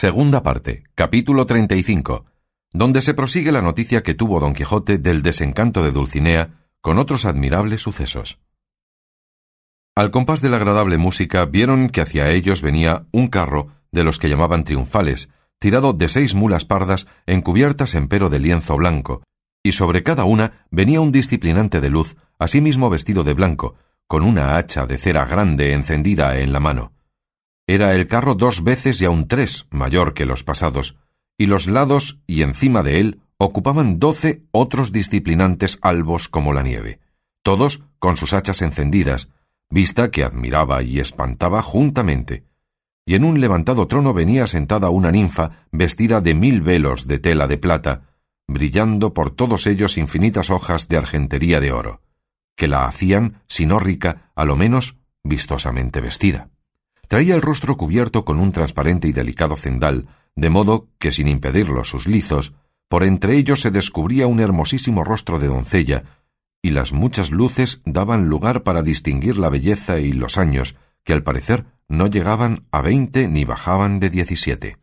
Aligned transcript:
Segunda 0.00 0.44
parte, 0.44 0.84
capítulo 0.94 1.44
35, 1.44 2.24
donde 2.72 3.02
se 3.02 3.14
prosigue 3.14 3.50
la 3.50 3.62
noticia 3.62 4.04
que 4.04 4.14
tuvo 4.14 4.38
don 4.38 4.52
Quijote 4.52 4.98
del 4.98 5.22
desencanto 5.22 5.82
de 5.82 5.90
Dulcinea 5.90 6.68
con 6.80 6.98
otros 6.98 7.24
admirables 7.24 7.82
sucesos. 7.82 8.38
Al 9.96 10.12
compás 10.12 10.40
de 10.40 10.50
la 10.50 10.58
agradable 10.58 10.98
música 10.98 11.46
vieron 11.46 11.88
que 11.88 12.00
hacia 12.00 12.30
ellos 12.30 12.62
venía 12.62 13.06
un 13.10 13.26
carro 13.26 13.72
de 13.90 14.04
los 14.04 14.20
que 14.20 14.28
llamaban 14.28 14.62
triunfales, 14.62 15.30
tirado 15.58 15.92
de 15.92 16.08
seis 16.08 16.36
mulas 16.36 16.64
pardas 16.64 17.08
encubiertas 17.26 17.96
empero 17.96 18.28
de 18.28 18.38
lienzo 18.38 18.76
blanco, 18.76 19.24
y 19.64 19.72
sobre 19.72 20.04
cada 20.04 20.22
una 20.22 20.64
venía 20.70 21.00
un 21.00 21.10
disciplinante 21.10 21.80
de 21.80 21.90
luz, 21.90 22.14
asimismo 22.38 22.88
vestido 22.88 23.24
de 23.24 23.34
blanco, 23.34 23.74
con 24.06 24.22
una 24.22 24.58
hacha 24.58 24.86
de 24.86 24.96
cera 24.96 25.24
grande 25.24 25.72
encendida 25.72 26.38
en 26.38 26.52
la 26.52 26.60
mano. 26.60 26.92
Era 27.70 27.94
el 27.94 28.06
carro 28.06 28.34
dos 28.34 28.64
veces 28.64 29.02
y 29.02 29.04
aun 29.04 29.28
tres 29.28 29.66
mayor 29.70 30.14
que 30.14 30.24
los 30.24 30.42
pasados, 30.42 30.96
y 31.36 31.44
los 31.44 31.66
lados 31.66 32.18
y 32.26 32.40
encima 32.40 32.82
de 32.82 32.98
él 32.98 33.20
ocupaban 33.36 33.98
doce 33.98 34.42
otros 34.52 34.90
disciplinantes 34.90 35.78
albos 35.82 36.30
como 36.30 36.54
la 36.54 36.62
nieve, 36.62 36.98
todos 37.42 37.84
con 37.98 38.16
sus 38.16 38.32
hachas 38.32 38.62
encendidas, 38.62 39.28
vista 39.68 40.10
que 40.10 40.24
admiraba 40.24 40.82
y 40.82 40.98
espantaba 40.98 41.60
juntamente. 41.60 42.44
Y 43.04 43.16
en 43.16 43.24
un 43.24 43.38
levantado 43.38 43.86
trono 43.86 44.14
venía 44.14 44.46
sentada 44.46 44.88
una 44.88 45.12
ninfa 45.12 45.66
vestida 45.70 46.22
de 46.22 46.32
mil 46.32 46.62
velos 46.62 47.06
de 47.06 47.18
tela 47.18 47.46
de 47.46 47.58
plata, 47.58 48.14
brillando 48.46 49.12
por 49.12 49.30
todos 49.30 49.66
ellos 49.66 49.98
infinitas 49.98 50.48
hojas 50.48 50.88
de 50.88 50.96
argentería 50.96 51.60
de 51.60 51.72
oro, 51.72 52.00
que 52.56 52.66
la 52.66 52.86
hacían, 52.86 53.42
si 53.46 53.66
no 53.66 53.78
rica, 53.78 54.32
a 54.34 54.46
lo 54.46 54.56
menos 54.56 54.96
vistosamente 55.22 56.00
vestida. 56.00 56.48
Traía 57.08 57.34
el 57.34 57.42
rostro 57.42 57.76
cubierto 57.78 58.24
con 58.24 58.38
un 58.38 58.52
transparente 58.52 59.08
y 59.08 59.12
delicado 59.12 59.56
cendal, 59.56 60.08
de 60.36 60.50
modo 60.50 60.88
que 60.98 61.10
sin 61.10 61.26
impedirlo 61.26 61.82
sus 61.84 62.06
lizos, 62.06 62.54
por 62.88 63.02
entre 63.02 63.36
ellos 63.36 63.62
se 63.62 63.70
descubría 63.70 64.26
un 64.26 64.40
hermosísimo 64.40 65.04
rostro 65.04 65.38
de 65.38 65.48
doncella, 65.48 66.04
y 66.62 66.70
las 66.70 66.92
muchas 66.92 67.30
luces 67.30 67.80
daban 67.86 68.28
lugar 68.28 68.62
para 68.62 68.82
distinguir 68.82 69.38
la 69.38 69.48
belleza 69.48 70.00
y 70.00 70.12
los 70.12 70.36
años, 70.36 70.76
que 71.02 71.14
al 71.14 71.22
parecer 71.22 71.64
no 71.88 72.06
llegaban 72.06 72.66
a 72.70 72.82
veinte 72.82 73.26
ni 73.28 73.44
bajaban 73.44 74.00
de 74.00 74.10
diecisiete. 74.10 74.76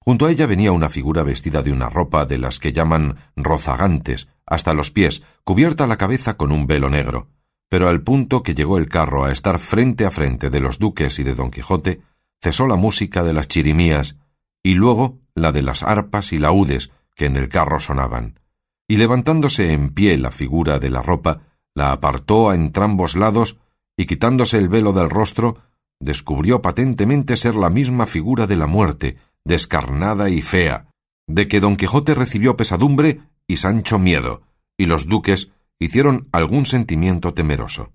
Junto 0.00 0.26
a 0.26 0.30
ella 0.30 0.46
venía 0.46 0.72
una 0.72 0.88
figura 0.88 1.22
vestida 1.22 1.62
de 1.62 1.70
una 1.70 1.88
ropa 1.88 2.24
de 2.24 2.38
las 2.38 2.58
que 2.58 2.72
llaman 2.72 3.16
rozagantes, 3.36 4.26
hasta 4.46 4.74
los 4.74 4.90
pies, 4.90 5.22
cubierta 5.44 5.86
la 5.86 5.98
cabeza 5.98 6.36
con 6.36 6.50
un 6.50 6.66
velo 6.66 6.90
negro. 6.90 7.28
Pero 7.68 7.88
al 7.88 8.02
punto 8.02 8.42
que 8.42 8.54
llegó 8.54 8.78
el 8.78 8.88
carro 8.88 9.24
a 9.24 9.32
estar 9.32 9.58
frente 9.58 10.06
a 10.06 10.10
frente 10.10 10.50
de 10.50 10.60
los 10.60 10.78
duques 10.78 11.18
y 11.18 11.22
de 11.22 11.34
don 11.34 11.50
Quijote, 11.50 12.00
cesó 12.40 12.66
la 12.66 12.76
música 12.76 13.22
de 13.22 13.32
las 13.32 13.48
chirimías, 13.48 14.16
y 14.62 14.74
luego 14.74 15.18
la 15.34 15.52
de 15.52 15.62
las 15.62 15.82
arpas 15.82 16.32
y 16.32 16.38
laúdes 16.38 16.90
que 17.14 17.26
en 17.26 17.36
el 17.36 17.48
carro 17.48 17.80
sonaban. 17.80 18.40
Y 18.88 18.96
levantándose 18.96 19.72
en 19.72 19.90
pie 19.90 20.16
la 20.16 20.30
figura 20.30 20.78
de 20.78 20.90
la 20.90 21.02
ropa, 21.02 21.42
la 21.74 21.92
apartó 21.92 22.50
a 22.50 22.54
entrambos 22.54 23.16
lados, 23.16 23.58
y 23.96 24.06
quitándose 24.06 24.58
el 24.58 24.68
velo 24.68 24.92
del 24.92 25.10
rostro, 25.10 25.58
descubrió 26.00 26.62
patentemente 26.62 27.36
ser 27.36 27.56
la 27.56 27.70
misma 27.70 28.06
figura 28.06 28.46
de 28.46 28.56
la 28.56 28.66
muerte, 28.66 29.18
descarnada 29.44 30.30
y 30.30 30.42
fea, 30.42 30.86
de 31.26 31.48
que 31.48 31.60
don 31.60 31.76
Quijote 31.76 32.14
recibió 32.14 32.56
pesadumbre 32.56 33.20
y 33.46 33.56
Sancho 33.56 33.98
miedo, 33.98 34.42
y 34.76 34.86
los 34.86 35.06
duques 35.06 35.50
hicieron 35.78 36.28
algún 36.32 36.66
sentimiento 36.66 37.34
temeroso. 37.34 37.92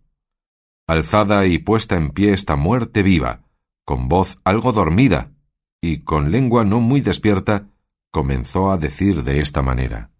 Alzada 0.88 1.45
y 1.45 1.59
puesta 1.59 1.95
en 1.95 2.09
pie 2.09 2.34
esta 2.34 2.56
muerte 2.56 3.03
viva, 3.03 3.44
con 3.86 4.09
voz 4.09 4.40
algo 4.44 4.72
dormida 4.72 5.31
y 5.81 6.00
con 6.00 6.31
lengua 6.31 6.66
no 6.66 6.81
muy 6.81 7.02
despierta, 7.02 7.67
comenzó 8.12 8.72
a 8.72 8.78
decir 8.78 9.23
de 9.23 9.40
esta 9.40 9.62
manera 9.62 10.12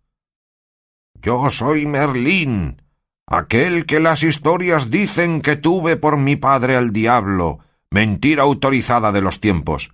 Yo 1.22 1.50
soy 1.50 1.86
Merlín, 1.86 2.82
aquel 3.28 3.86
que 3.86 4.00
las 4.00 4.24
historias 4.24 4.90
dicen 4.90 5.42
que 5.42 5.56
tuve 5.56 5.96
por 5.98 6.18
mi 6.18 6.36
padre 6.36 6.76
al 6.76 6.92
diablo, 6.92 7.60
mentira 7.92 8.44
autorizada 8.44 9.12
de 9.12 9.22
los 9.22 9.40
tiempos 9.40 9.94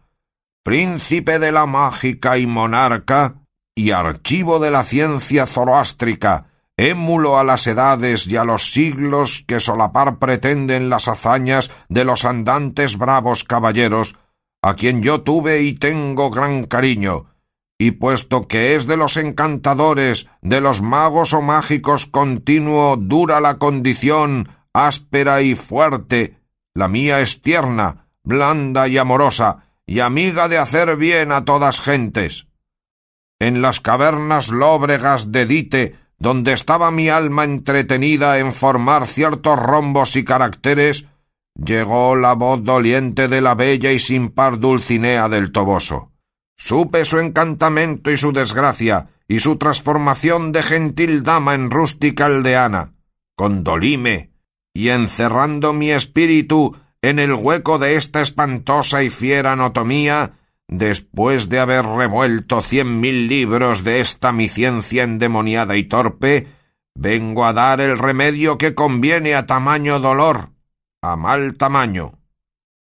príncipe 0.63 1.39
de 1.39 1.51
la 1.51 1.65
mágica 1.65 2.37
y 2.37 2.45
monarca, 2.45 3.41
y 3.75 3.89
archivo 3.89 4.59
de 4.59 4.71
la 4.71 4.83
ciencia 4.83 5.45
zoroástrica, 5.45 6.48
émulo 6.79 7.37
a 7.37 7.43
las 7.43 7.67
edades 7.67 8.25
y 8.27 8.37
a 8.37 8.45
los 8.45 8.71
siglos 8.71 9.43
que 9.45 9.59
solapar 9.59 10.17
pretenden 10.17 10.89
las 10.89 11.09
hazañas 11.09 11.69
de 11.89 12.05
los 12.05 12.23
andantes 12.23 12.97
bravos 12.97 13.43
caballeros, 13.43 14.15
a 14.61 14.75
quien 14.75 15.03
yo 15.03 15.21
tuve 15.21 15.61
y 15.61 15.73
tengo 15.73 16.29
gran 16.29 16.63
cariño, 16.63 17.25
y 17.77 17.91
puesto 17.91 18.47
que 18.47 18.75
es 18.75 18.87
de 18.87 18.95
los 18.95 19.17
encantadores, 19.17 20.27
de 20.41 20.61
los 20.61 20.81
magos 20.81 21.33
o 21.33 21.41
mágicos 21.41 22.05
continuo 22.05 22.95
dura 22.95 23.41
la 23.41 23.57
condición, 23.57 24.49
áspera 24.73 25.41
y 25.41 25.55
fuerte, 25.55 26.37
la 26.73 26.87
mía 26.87 27.19
es 27.19 27.41
tierna, 27.41 28.07
blanda 28.23 28.87
y 28.87 28.97
amorosa, 28.97 29.65
y 29.85 29.99
amiga 29.99 30.47
de 30.47 30.59
hacer 30.59 30.95
bien 30.95 31.33
a 31.33 31.43
todas 31.43 31.81
gentes. 31.81 32.47
En 33.37 33.61
las 33.61 33.81
cavernas 33.81 34.49
lóbregas 34.49 35.31
de 35.31 35.45
Dite, 35.45 36.08
donde 36.19 36.53
estaba 36.53 36.91
mi 36.91 37.09
alma 37.09 37.45
entretenida 37.45 38.39
en 38.39 38.51
formar 38.51 39.07
ciertos 39.07 39.57
rombos 39.57 40.15
y 40.15 40.25
caracteres, 40.25 41.05
llegó 41.55 42.15
la 42.15 42.33
voz 42.33 42.63
doliente 42.63 43.27
de 43.27 43.41
la 43.41 43.55
bella 43.55 43.91
y 43.91 43.99
sin 43.99 44.29
par 44.29 44.59
Dulcinea 44.59 45.29
del 45.29 45.51
Toboso. 45.51 46.11
Supe 46.57 47.05
su 47.05 47.19
encantamento 47.19 48.11
y 48.11 48.17
su 48.17 48.33
desgracia, 48.33 49.07
y 49.29 49.39
su 49.39 49.57
transformación 49.57 50.51
de 50.51 50.61
gentil 50.63 51.23
dama 51.23 51.53
en 51.53 51.71
rústica 51.71 52.25
aldeana. 52.25 52.93
Condolíme, 53.35 54.31
y 54.73 54.89
encerrando 54.89 55.71
mi 55.71 55.91
espíritu 55.91 56.75
en 57.01 57.19
el 57.19 57.33
hueco 57.33 57.79
de 57.79 57.95
esta 57.95 58.19
espantosa 58.19 59.03
y 59.03 59.09
fiera 59.09 59.53
anatomía, 59.53 60.33
después 60.69 61.49
de 61.49 61.59
haber 61.59 61.83
revuelto 61.85 62.61
cien 62.61 63.01
mil 63.01 63.27
libros 63.27 63.83
de 63.83 63.99
esta 63.99 64.31
mi 64.31 64.47
ciencia 64.47 65.03
endemoniada 65.03 65.75
y 65.75 65.83
torpe, 65.85 66.47
vengo 66.95 67.45
a 67.45 67.53
dar 67.53 67.81
el 67.81 67.97
remedio 67.97 68.57
que 68.57 68.75
conviene 68.75 69.33
a 69.35 69.47
tamaño 69.47 69.99
dolor, 69.99 70.51
a 71.01 71.15
mal 71.15 71.55
tamaño. 71.57 72.19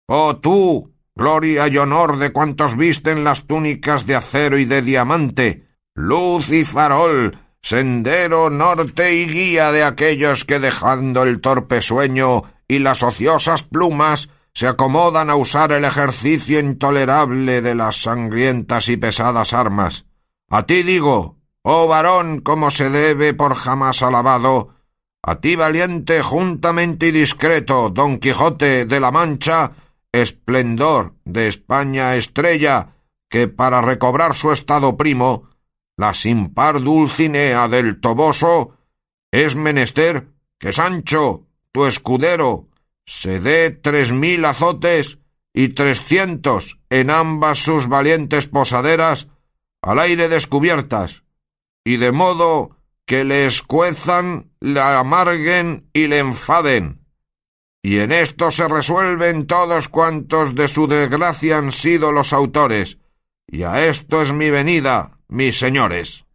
Oh 0.07 0.38
tú, 0.38 0.91
gloria 1.16 1.68
y 1.68 1.78
honor 1.78 2.18
de 2.18 2.31
cuantos 2.31 2.75
visten 2.75 3.24
las 3.24 3.46
túnicas 3.46 4.07
de 4.07 4.16
acero 4.16 4.57
y 4.57 4.66
de 4.66 4.81
diamante, 4.81 5.68
luz 5.94 6.50
y 6.50 6.66
farol, 6.66 7.38
sendero, 7.62 8.50
norte 8.50 9.13
y 9.13 9.28
guía 9.28 9.72
de 9.72 9.84
aquellos 9.84 10.44
que 10.44 10.59
dejando 10.59 11.22
el 11.22 11.40
torpe 11.40 11.81
sueño 11.81 12.41
y 12.68 12.80
las 12.80 13.03
ociosas 13.03 13.62
plumas 13.62 14.30
se 14.59 14.68
acomodan 14.68 15.30
a 15.30 15.38
usar 15.38 15.72
el 15.72 15.86
ejercicio 15.86 16.59
intolerable 16.59 17.62
de 17.62 17.75
las 17.75 18.02
sangrientas 18.02 18.90
y 18.90 18.97
pesadas 18.97 19.53
armas. 19.53 20.06
A 20.50 20.66
ti 20.66 20.84
digo, 20.84 21.38
oh 21.62 21.88
varón, 21.88 22.42
como 22.42 22.69
se 22.69 22.90
debe 22.90 23.34
por 23.34 23.56
jamás 23.56 24.03
alabado, 24.03 24.75
a 25.24 25.40
ti 25.40 25.56
valiente, 25.56 26.22
juntamente 26.22 27.08
y 27.08 27.12
discreto, 27.12 27.90
don 27.90 28.19
Quijote 28.19 28.86
de 28.86 29.00
la 29.00 29.12
Mancha, 29.12 29.72
esplendor 30.12 31.14
de 31.24 31.48
España 31.48 32.18
estrella, 32.18 32.96
que 33.30 33.48
para 33.48 33.80
recobrar 33.80 34.34
su 34.36 34.52
estado 34.52 34.98
primo, 34.98 35.48
la 35.96 36.14
sin 36.14 36.53
par 36.53 36.84
Dulcinea 36.84 37.69
del 37.69 38.02
Toboso, 38.02 38.75
es 39.31 39.56
menester 39.56 40.28
que 40.59 40.74
Sancho, 40.74 41.48
tu 41.72 41.86
escudero, 41.86 42.69
se 43.09 43.40
dé 43.40 43.72
tres 43.72 44.12
mil 44.12 44.46
azotes 44.46 45.18
y 45.52 45.70
trescientos 45.70 46.80
en 46.92 47.09
ambas 47.09 47.58
sus 47.58 47.88
valientes 47.88 48.46
posaderas 48.46 49.30
al 49.81 49.98
aire 49.98 50.30
descubiertas, 50.30 51.24
y 51.84 51.98
de 51.98 52.12
modo 52.12 52.78
que 53.07 53.24
le 53.24 53.48
escuezan, 53.48 54.51
le 54.60 54.80
amarguen 54.80 55.89
y 55.92 56.06
le 56.06 56.19
enfaden. 56.19 57.04
Y 57.81 57.98
en 57.98 58.12
esto 58.12 58.51
se 58.51 58.68
resuelven 58.68 59.48
todos 59.48 59.88
cuantos 59.88 60.54
de 60.54 60.68
su 60.68 60.86
desgracia 60.86 61.57
han 61.57 61.72
sido 61.72 62.12
los 62.12 62.31
autores, 62.31 63.00
y 63.48 63.63
a 63.63 63.88
esto 63.88 64.22
es 64.22 64.31
mi 64.31 64.51
venida, 64.51 65.18
mis 65.28 65.57
señores. 65.57 66.25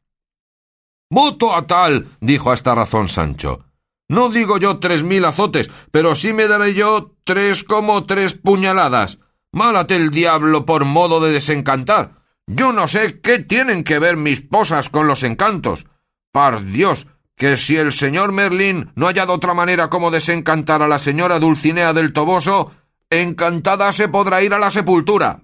Voto 1.08 1.54
a 1.54 1.68
tal, 1.68 2.08
dijo 2.20 2.50
a 2.50 2.54
esta 2.54 2.74
razón 2.74 3.08
Sancho. 3.08 3.64
No 4.14 4.28
digo 4.28 4.58
yo 4.58 4.78
tres 4.78 5.02
mil 5.02 5.24
azotes, 5.24 5.72
pero 5.90 6.14
sí 6.14 6.32
me 6.32 6.46
daré 6.46 6.72
yo 6.72 7.16
tres 7.24 7.64
como 7.64 8.04
tres 8.04 8.34
puñaladas. 8.34 9.18
Málate 9.50 9.96
el 9.96 10.10
diablo 10.10 10.64
por 10.64 10.84
modo 10.84 11.18
de 11.18 11.32
desencantar. 11.32 12.12
Yo 12.46 12.72
no 12.72 12.86
sé 12.86 13.20
qué 13.20 13.40
tienen 13.40 13.82
que 13.82 13.98
ver 13.98 14.16
mis 14.16 14.40
posas 14.40 14.88
con 14.88 15.08
los 15.08 15.24
encantos. 15.24 15.86
Par 16.30 16.64
Dios, 16.64 17.08
que 17.36 17.56
si 17.56 17.76
el 17.76 17.90
señor 17.90 18.30
Merlín 18.30 18.92
no 18.94 19.06
ha 19.06 19.08
hallado 19.08 19.32
otra 19.32 19.52
manera 19.52 19.90
como 19.90 20.12
desencantar 20.12 20.80
a 20.80 20.86
la 20.86 21.00
señora 21.00 21.40
Dulcinea 21.40 21.92
del 21.92 22.12
Toboso, 22.12 22.70
encantada 23.10 23.90
se 23.90 24.06
podrá 24.06 24.44
ir 24.44 24.54
a 24.54 24.60
la 24.60 24.70
sepultura. 24.70 25.42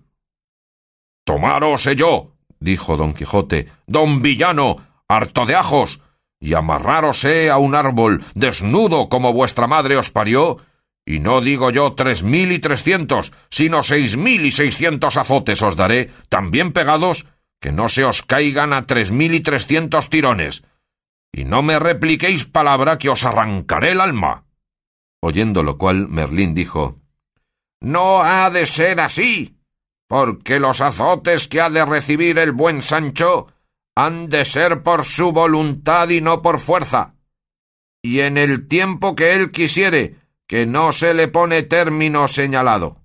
Tomaros 1.24 1.88
yo, 1.96 2.36
dijo 2.60 2.96
don 2.96 3.14
Quijote, 3.14 3.66
don 3.88 4.22
villano, 4.22 4.76
harto 5.08 5.44
de 5.44 5.56
ajos, 5.56 6.00
y 6.40 6.54
amarrárose 6.54 7.50
a 7.50 7.58
un 7.58 7.74
árbol 7.74 8.24
desnudo 8.34 9.08
como 9.08 9.32
vuestra 9.32 9.66
madre 9.66 9.96
os 9.96 10.10
parió, 10.10 10.56
y 11.04 11.20
no 11.20 11.40
digo 11.40 11.70
yo 11.70 11.92
tres 11.92 12.22
mil 12.22 12.50
y 12.50 12.58
trescientos, 12.58 13.32
sino 13.50 13.82
seis 13.82 14.16
mil 14.16 14.46
y 14.46 14.50
seiscientos 14.50 15.16
azotes 15.16 15.62
os 15.62 15.76
daré, 15.76 16.10
también 16.28 16.72
pegados, 16.72 17.26
que 17.60 17.72
no 17.72 17.88
se 17.88 18.04
os 18.04 18.22
caigan 18.22 18.72
a 18.72 18.86
tres 18.86 19.10
mil 19.10 19.34
y 19.34 19.40
trescientos 19.40 20.08
tirones, 20.08 20.64
y 21.32 21.44
no 21.44 21.62
me 21.62 21.78
repliquéis 21.78 22.46
palabra 22.46 22.98
que 22.98 23.10
os 23.10 23.24
arrancaré 23.24 23.92
el 23.92 24.00
alma. 24.00 24.44
Oyendo 25.20 25.62
lo 25.62 25.76
cual, 25.76 26.08
Merlín 26.08 26.54
dijo 26.54 26.98
No 27.80 28.22
ha 28.22 28.48
de 28.50 28.64
ser 28.64 29.00
así, 29.00 29.56
porque 30.08 30.58
los 30.58 30.80
azotes 30.80 31.46
que 31.46 31.60
ha 31.60 31.68
de 31.68 31.84
recibir 31.84 32.38
el 32.38 32.52
buen 32.52 32.80
Sancho 32.80 33.48
han 33.94 34.28
de 34.28 34.44
ser 34.44 34.82
por 34.82 35.04
su 35.04 35.32
voluntad 35.32 36.08
y 36.10 36.20
no 36.20 36.42
por 36.42 36.60
fuerza, 36.60 37.14
y 38.02 38.20
en 38.20 38.38
el 38.38 38.68
tiempo 38.68 39.14
que 39.14 39.34
él 39.34 39.50
quisiere, 39.50 40.16
que 40.46 40.66
no 40.66 40.92
se 40.92 41.14
le 41.14 41.28
pone 41.28 41.62
término 41.62 42.28
señalado. 42.28 43.02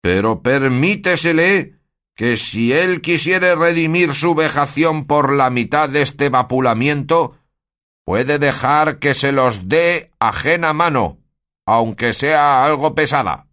Pero 0.00 0.42
permítesele 0.42 1.76
que 2.14 2.36
si 2.36 2.72
él 2.72 3.00
quisiere 3.00 3.54
redimir 3.54 4.14
su 4.14 4.34
vejación 4.34 5.06
por 5.06 5.32
la 5.32 5.50
mitad 5.50 5.88
de 5.88 6.02
este 6.02 6.28
vapulamiento, 6.28 7.36
puede 8.04 8.38
dejar 8.38 8.98
que 8.98 9.14
se 9.14 9.32
los 9.32 9.68
dé 9.68 10.12
ajena 10.18 10.72
mano, 10.72 11.18
aunque 11.66 12.12
sea 12.12 12.64
algo 12.64 12.94
pesada. 12.94 13.48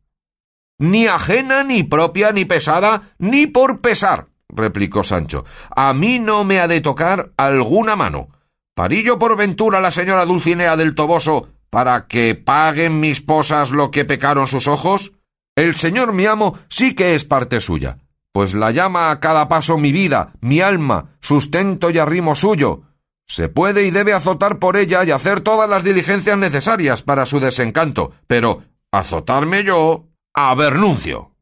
Ni 0.78 1.08
ajena, 1.08 1.64
ni 1.64 1.84
propia, 1.84 2.32
ni 2.32 2.46
pesada, 2.46 3.14
ni 3.18 3.48
por 3.48 3.82
pesar, 3.82 4.30
replicó 4.50 5.04
Sancho. 5.04 5.46
A 5.76 5.94
mí 5.94 6.20
no 6.20 6.44
me 6.44 6.60
ha 6.60 6.68
de 6.68 6.82
tocar 6.82 7.32
alguna 7.38 7.96
mano. 7.96 8.30
¿Parillo 8.76 9.20
por 9.20 9.38
ventura 9.38 9.82
la 9.82 9.92
señora 9.92 10.26
Dulcinea 10.26 10.78
del 10.78 10.96
Toboso 10.96 11.50
para 11.70 12.08
que 12.08 12.36
paguen 12.36 13.00
mis 13.00 13.22
posas 13.22 13.72
lo 13.72 13.92
que 13.92 14.06
pecaron 14.06 14.48
sus 14.48 14.68
ojos? 14.68 15.14
El 15.56 15.76
señor 15.76 16.14
mi 16.14 16.26
amo 16.26 16.58
sí 16.70 16.96
que 16.96 17.16
es 17.16 17.26
parte 17.26 17.60
suya, 17.60 17.98
pues 18.32 18.54
la 18.54 18.72
llama 18.72 19.12
a 19.12 19.20
cada 19.20 19.48
paso 19.48 19.78
mi 19.78 19.92
vida, 19.92 20.34
mi 20.40 20.62
alma, 20.62 21.18
sustento 21.20 21.90
y 21.90 21.98
arrimo 21.98 22.36
suyo. 22.36 22.84
Se 23.28 23.50
puede 23.50 23.86
y 23.86 23.92
debe 23.92 24.14
azotar 24.14 24.58
por 24.58 24.78
ella 24.78 25.04
y 25.04 25.12
hacer 25.12 25.42
todas 25.42 25.70
las 25.70 25.84
diligencias 25.84 26.38
necesarias 26.38 27.04
para 27.04 27.26
su 27.26 27.40
desencanto, 27.40 28.14
pero 28.28 28.64
azotarme 28.92 29.64
yo 29.64 30.08
a 30.34 30.56
Bernuncio. 30.56 31.36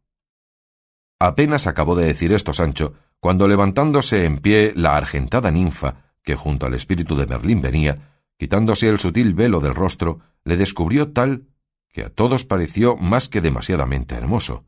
Apenas 1.19 1.67
acabó 1.67 1.95
de 1.95 2.05
decir 2.05 2.31
esto 2.31 2.53
Sancho, 2.53 2.93
cuando 3.19 3.47
levantándose 3.47 4.25
en 4.25 4.39
pie 4.39 4.73
la 4.75 4.95
argentada 4.95 5.51
ninfa, 5.51 6.13
que 6.23 6.35
junto 6.35 6.65
al 6.65 6.73
espíritu 6.73 7.15
de 7.15 7.25
Merlín 7.25 7.61
venía, 7.61 8.13
quitándose 8.37 8.87
el 8.89 8.99
sutil 8.99 9.33
velo 9.33 9.59
del 9.59 9.73
rostro, 9.73 10.19
le 10.43 10.57
descubrió 10.57 11.11
tal 11.11 11.47
que 11.89 12.03
a 12.03 12.09
todos 12.09 12.45
pareció 12.45 12.97
más 12.97 13.27
que 13.27 13.41
demasiadamente 13.41 14.15
hermoso, 14.15 14.65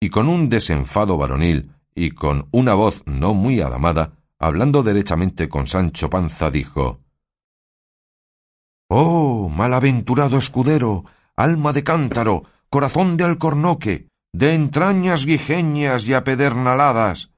y 0.00 0.10
con 0.10 0.28
un 0.28 0.48
desenfado 0.48 1.16
varonil 1.16 1.72
y 1.94 2.10
con 2.10 2.48
una 2.50 2.74
voz 2.74 3.02
no 3.06 3.32
muy 3.32 3.60
adamada, 3.60 4.12
hablando 4.38 4.82
derechamente 4.82 5.48
con 5.48 5.66
Sancho 5.66 6.10
Panza, 6.10 6.50
dijo 6.50 7.00
Oh, 8.88 9.48
malaventurado 9.48 10.38
escudero, 10.38 11.04
alma 11.36 11.72
de 11.72 11.84
cántaro, 11.84 12.44
corazón 12.70 13.16
de 13.16 13.24
alcornoque, 13.24 14.07
de 14.32 14.54
entrañas 14.54 15.26
guijeñas 15.26 16.06
y 16.06 16.14
apedernaladas, 16.14 17.30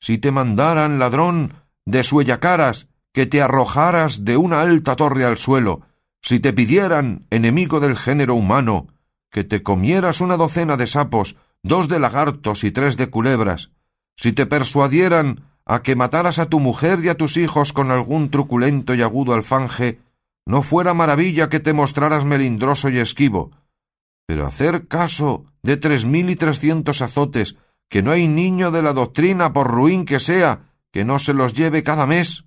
si 0.00 0.18
te 0.18 0.32
mandaran, 0.32 0.98
ladrón, 0.98 1.54
de 1.84 2.02
suellacaras, 2.02 2.88
que 3.12 3.26
te 3.26 3.42
arrojaras 3.42 4.24
de 4.24 4.36
una 4.36 4.62
alta 4.62 4.96
torre 4.96 5.24
al 5.24 5.36
suelo, 5.36 5.82
si 6.22 6.40
te 6.40 6.52
pidieran, 6.52 7.26
enemigo 7.30 7.80
del 7.80 7.96
género 7.96 8.34
humano, 8.34 8.88
que 9.30 9.44
te 9.44 9.62
comieras 9.62 10.20
una 10.20 10.36
docena 10.36 10.76
de 10.76 10.86
sapos, 10.86 11.36
dos 11.62 11.88
de 11.88 11.98
lagartos 11.98 12.64
y 12.64 12.70
tres 12.70 12.96
de 12.96 13.10
culebras, 13.10 13.70
si 14.16 14.32
te 14.32 14.46
persuadieran 14.46 15.44
a 15.64 15.82
que 15.82 15.96
mataras 15.96 16.38
a 16.38 16.46
tu 16.46 16.60
mujer 16.60 17.00
y 17.02 17.08
a 17.08 17.16
tus 17.16 17.36
hijos 17.36 17.72
con 17.72 17.90
algún 17.90 18.30
truculento 18.30 18.94
y 18.94 19.02
agudo 19.02 19.34
alfanje, 19.34 20.00
no 20.46 20.62
fuera 20.62 20.94
maravilla 20.94 21.48
que 21.48 21.60
te 21.60 21.72
mostraras 21.72 22.24
melindroso 22.24 22.88
y 22.88 22.98
esquivo, 22.98 23.50
pero 24.30 24.46
hacer 24.46 24.86
caso 24.86 25.46
de 25.64 25.76
tres 25.76 26.04
mil 26.04 26.30
y 26.30 26.36
trescientos 26.36 27.02
azotes, 27.02 27.56
que 27.88 28.00
no 28.00 28.12
hay 28.12 28.28
niño 28.28 28.70
de 28.70 28.80
la 28.80 28.92
doctrina, 28.92 29.52
por 29.52 29.66
ruin 29.66 30.04
que 30.04 30.20
sea, 30.20 30.70
que 30.92 31.04
no 31.04 31.18
se 31.18 31.34
los 31.34 31.52
lleve 31.52 31.82
cada 31.82 32.06
mes, 32.06 32.44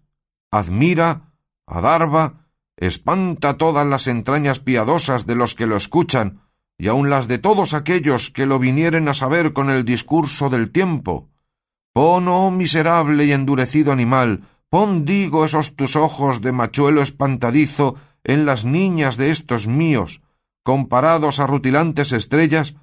admira, 0.50 1.34
adarva, 1.68 2.48
espanta 2.78 3.58
todas 3.58 3.86
las 3.86 4.08
entrañas 4.08 4.60
piadosas 4.60 5.26
de 5.26 5.36
los 5.36 5.56
que 5.56 5.68
lo 5.68 5.76
escuchan, 5.76 6.40
y 6.78 6.88
aun 6.88 7.10
las 7.10 7.28
de 7.28 7.38
todos 7.38 7.74
aquellos 7.74 8.30
que 8.30 8.46
lo 8.46 8.60
vinieren 8.60 9.10
a 9.10 9.14
saber 9.14 9.52
con 9.52 9.70
el 9.70 9.84
discurso 9.84 10.50
del 10.50 10.72
tiempo. 10.72 11.28
Pon, 11.92 12.30
oh 12.30 12.50
miserable 12.50 13.26
y 13.26 13.34
endurecido 13.34 13.92
animal, 13.92 14.48
pon, 14.70 15.04
digo, 15.04 15.44
esos 15.44 15.76
tus 15.76 15.98
ojos 15.98 16.40
de 16.40 16.54
machuelo 16.54 17.02
espantadizo 17.02 17.96
en 18.24 18.46
las 18.46 18.64
niñas 18.64 19.18
de 19.18 19.32
estos 19.32 19.68
míos, 19.68 20.22
comparados 20.64 21.40
a 21.40 21.48
rutilantes 21.48 22.12
estrellas, 22.12 22.76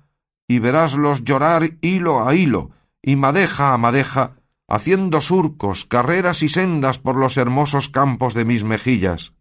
y 0.47 0.59
veráslos 0.59 1.25
llorar 1.25 1.79
hilo 1.81 2.27
a 2.27 2.35
hilo, 2.35 2.71
y 3.03 3.17
madeja 3.17 3.73
a 3.73 3.79
madeja, 3.79 4.37
haciendo 4.69 5.21
surcos, 5.21 5.85
carreras 5.85 6.43
y 6.43 6.49
sendas 6.49 6.99
por 6.99 7.17
los 7.17 7.37
hermosos 7.37 7.89
campos 7.89 8.35
de 8.35 8.45
mis 8.45 8.63
mejillas. 8.63 9.33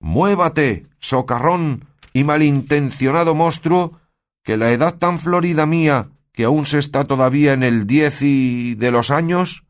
Muévate, 0.00 0.86
socarrón 0.98 1.86
y 2.12 2.24
malintencionado 2.24 3.34
monstruo, 3.34 3.98
que 4.44 4.56
la 4.56 4.70
edad 4.70 4.96
tan 4.96 5.18
florida 5.18 5.66
mía, 5.66 6.10
que 6.32 6.44
aún 6.44 6.66
se 6.66 6.78
está 6.78 7.04
todavía 7.04 7.52
en 7.52 7.64
el 7.64 7.86
diez 7.86 8.22
y 8.22 8.76
de 8.76 8.92
los 8.92 9.10
años, 9.10 9.64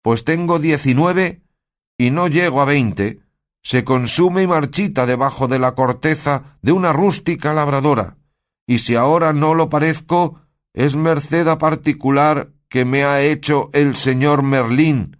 pues 0.00 0.24
tengo 0.24 0.58
diecinueve 0.58 1.42
y 1.98 2.10
no 2.10 2.28
llego 2.28 2.62
a 2.62 2.66
veinte, 2.66 3.20
se 3.64 3.82
consume 3.82 4.42
y 4.42 4.46
marchita 4.46 5.06
debajo 5.06 5.48
de 5.48 5.58
la 5.58 5.74
corteza 5.74 6.58
de 6.62 6.72
una 6.72 6.92
rústica 6.92 7.52
labradora, 7.52 8.18
y 8.66 8.78
si 8.78 8.94
ahora 8.94 9.32
no 9.32 9.54
lo 9.54 9.68
parezco, 9.68 10.40
es 10.74 10.96
merced 10.96 11.48
a 11.48 11.58
particular 11.58 12.50
que 12.68 12.84
me 12.84 13.04
ha 13.04 13.22
hecho 13.22 13.70
el 13.72 13.96
señor 13.96 14.42
Merlín, 14.42 15.16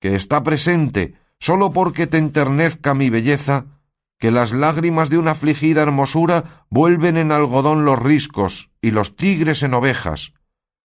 que 0.00 0.14
está 0.14 0.42
presente 0.42 1.14
sólo 1.38 1.70
porque 1.70 2.06
te 2.06 2.18
enternezca 2.18 2.94
mi 2.94 3.10
belleza, 3.10 3.66
que 4.18 4.30
las 4.30 4.52
lágrimas 4.52 5.10
de 5.10 5.18
una 5.18 5.32
afligida 5.32 5.82
hermosura 5.82 6.64
vuelven 6.70 7.16
en 7.16 7.32
algodón 7.32 7.84
los 7.84 7.98
riscos 7.98 8.70
y 8.80 8.92
los 8.92 9.16
tigres 9.16 9.64
en 9.64 9.74
ovejas. 9.74 10.32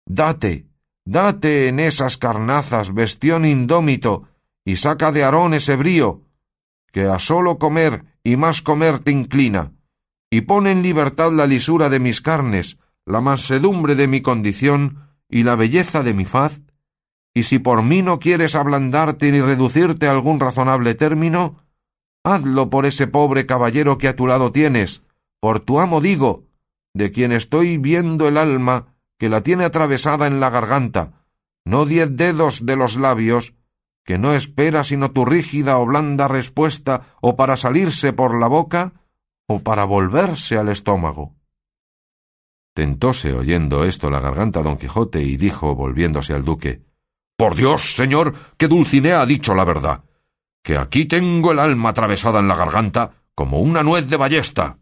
Date, 0.07 0.67
date 1.05 1.69
en 1.69 1.79
esas 1.79 2.17
carnazas, 2.17 2.95
bestión 2.95 3.45
indómito, 3.45 4.29
y 4.65 4.77
saca 4.77 5.13
de 5.13 5.25
Arón 5.25 5.53
ese 5.53 5.77
brío, 5.77 6.23
que 6.93 7.07
a 7.07 7.19
sólo 7.19 7.59
comer 7.59 8.05
y 8.23 8.37
más 8.37 8.63
comer 8.63 8.99
te 8.99 9.13
inclina, 9.13 9.73
y 10.31 10.43
pone 10.43 10.73
en 10.73 10.83
libertad 10.83 11.33
la 11.33 11.47
lisura 11.47 11.89
de 11.89 12.01
mis 12.01 12.21
carnes, 12.21 12.79
la 13.07 13.21
mansedumbre 13.21 13.95
de 13.95 14.09
mi 14.09 14.21
condición 14.21 15.09
y 15.29 15.43
la 15.43 15.57
belleza 15.57 16.03
de 16.03 16.15
mi 16.15 16.25
faz, 16.25 16.61
y 17.35 17.45
si 17.45 17.59
por 17.59 17.83
mí 17.83 18.03
no 18.03 18.19
quieres 18.19 18.55
ablandarte 18.55 19.31
ni 19.33 19.41
reducirte 19.41 20.09
a 20.09 20.11
algún 20.11 20.41
razonable 20.41 20.95
término, 20.95 21.65
hazlo 22.25 22.69
por 22.69 22.85
ese 22.85 23.07
pobre 23.07 23.47
caballero 23.47 23.97
que 23.97 24.09
a 24.09 24.17
tu 24.17 24.27
lado 24.27 24.53
tienes, 24.53 25.03
por 25.41 25.61
tu 25.61 25.81
amo 25.81 26.01
digo, 26.01 26.45
de 26.95 27.11
quien 27.11 27.33
estoy 27.33 27.79
viendo 27.79 28.29
el 28.29 28.39
alma 28.39 28.97
que 29.19 29.29
la 29.29 29.43
tiene 29.43 29.65
atravesada 29.65 30.27
en 30.27 30.41
la 30.41 30.51
garganta, 30.51 31.25
no 31.65 31.87
diez 31.87 32.17
dedos 32.17 32.67
de 32.67 32.77
los 32.77 32.97
labios, 32.97 33.55
que 34.09 34.17
no 34.17 34.33
espera 34.33 34.85
sino 34.85 35.11
tu 35.11 35.27
rígida 35.27 35.77
o 35.77 35.85
blanda 35.85 36.29
respuesta 36.29 37.15
o 37.21 37.37
para 37.37 37.59
salirse 37.59 38.15
por 38.15 38.41
la 38.41 38.49
boca 38.49 38.95
o 39.47 39.61
para 39.61 39.85
volverse 39.85 40.57
al 40.57 40.71
estómago. 40.71 41.35
Tentóse 42.75 43.35
oyendo 43.35 43.85
esto 43.85 44.09
la 44.09 44.21
garganta 44.21 44.63
don 44.63 44.79
Quijote 44.79 45.21
y 45.21 45.37
dijo, 45.37 45.75
volviéndose 45.75 46.33
al 46.33 46.43
duque 46.43 46.87
Por 47.37 47.55
Dios, 47.55 47.97
señor, 47.97 48.33
que 48.57 48.67
Dulcinea 48.67 49.21
ha 49.21 49.27
dicho 49.27 49.55
la 49.55 49.67
verdad, 49.67 50.05
que 50.65 50.79
aquí 50.79 51.05
tengo 51.05 51.53
el 51.53 51.59
alma 51.59 51.91
atravesada 51.91 52.39
en 52.39 52.49
la 52.49 52.57
garganta 52.57 53.13
como 53.35 53.61
una 53.61 53.83
nuez 53.83 54.09
de 54.09 54.17
ballesta. 54.17 54.79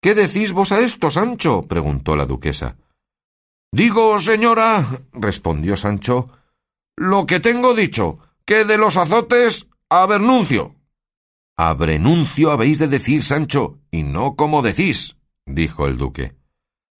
¿Qué 0.00 0.14
decís 0.14 0.54
vos 0.54 0.72
a 0.72 0.80
esto, 0.80 1.10
Sancho? 1.10 1.68
preguntó 1.68 2.16
la 2.16 2.24
duquesa. 2.24 2.78
Digo, 3.70 4.18
señora, 4.18 4.86
respondió 5.12 5.76
Sancho, 5.76 6.39
lo 7.00 7.24
que 7.24 7.40
tengo 7.40 7.72
dicho, 7.72 8.18
que 8.44 8.66
de 8.66 8.76
los 8.76 8.98
azotes 8.98 9.68
a 9.88 10.04
Bernuncio. 10.04 10.76
A 11.56 11.72
Brenuncio 11.72 12.50
habéis 12.50 12.78
de 12.78 12.88
decir, 12.88 13.22
Sancho, 13.22 13.78
y 13.90 14.02
no 14.02 14.36
como 14.36 14.60
decís, 14.60 15.16
dijo 15.46 15.86
el 15.86 15.96
duque. 15.96 16.34